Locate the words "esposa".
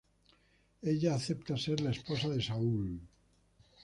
1.91-2.31